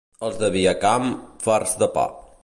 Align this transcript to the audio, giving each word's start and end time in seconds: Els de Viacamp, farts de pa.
Els 0.27 0.37
de 0.43 0.47
Viacamp, 0.55 1.05
farts 1.47 1.77
de 1.83 1.91
pa. 1.99 2.07